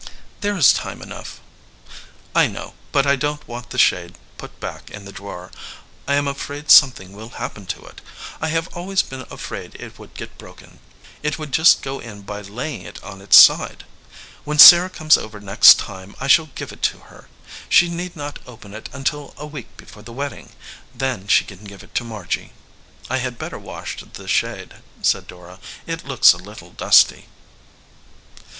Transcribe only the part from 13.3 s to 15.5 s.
side. When Sarah comes over